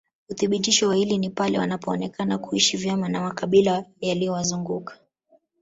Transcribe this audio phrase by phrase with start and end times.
[0.29, 4.97] Uthibitisho wa hili ni pale wanapoonekana kuishi vyema na makabila yaliyowazunguka